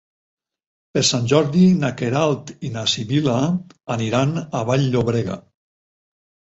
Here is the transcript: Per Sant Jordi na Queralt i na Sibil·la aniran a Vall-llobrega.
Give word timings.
Per 0.97 1.03
Sant 1.09 1.27
Jordi 1.33 1.67
na 1.83 1.91
Queralt 2.01 2.51
i 2.71 2.73
na 2.79 2.87
Sibil·la 2.95 3.37
aniran 3.99 4.35
a 4.45 4.67
Vall-llobrega. 4.73 5.43